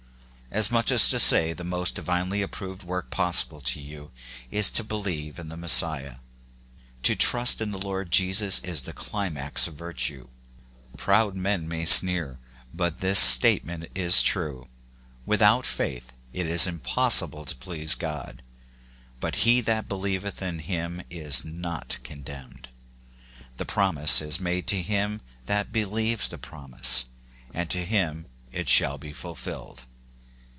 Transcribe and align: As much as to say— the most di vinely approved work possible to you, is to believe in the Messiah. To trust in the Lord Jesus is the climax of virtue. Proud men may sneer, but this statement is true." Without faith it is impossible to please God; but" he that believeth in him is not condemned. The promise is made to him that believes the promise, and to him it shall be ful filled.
As 0.53 0.69
much 0.69 0.91
as 0.91 1.07
to 1.07 1.17
say— 1.17 1.53
the 1.53 1.63
most 1.63 1.95
di 1.95 2.01
vinely 2.01 2.43
approved 2.43 2.83
work 2.83 3.09
possible 3.09 3.61
to 3.61 3.79
you, 3.79 4.11
is 4.51 4.69
to 4.71 4.83
believe 4.83 5.39
in 5.39 5.47
the 5.47 5.55
Messiah. 5.55 6.17
To 7.03 7.15
trust 7.15 7.61
in 7.61 7.71
the 7.71 7.77
Lord 7.79 8.11
Jesus 8.11 8.59
is 8.59 8.81
the 8.81 8.91
climax 8.91 9.65
of 9.65 9.75
virtue. 9.75 10.27
Proud 10.97 11.37
men 11.37 11.69
may 11.69 11.85
sneer, 11.85 12.37
but 12.73 12.99
this 12.99 13.17
statement 13.17 13.85
is 13.95 14.21
true." 14.21 14.67
Without 15.25 15.65
faith 15.65 16.11
it 16.33 16.47
is 16.47 16.67
impossible 16.67 17.45
to 17.45 17.55
please 17.55 17.95
God; 17.95 18.43
but" 19.21 19.35
he 19.47 19.61
that 19.61 19.87
believeth 19.87 20.41
in 20.41 20.59
him 20.59 21.01
is 21.09 21.45
not 21.45 21.97
condemned. 22.03 22.67
The 23.55 23.63
promise 23.65 24.19
is 24.21 24.41
made 24.41 24.67
to 24.67 24.81
him 24.81 25.21
that 25.45 25.71
believes 25.71 26.27
the 26.27 26.37
promise, 26.37 27.05
and 27.53 27.69
to 27.69 27.85
him 27.85 28.25
it 28.51 28.67
shall 28.67 28.97
be 28.97 29.13
ful 29.13 29.33
filled. 29.33 29.85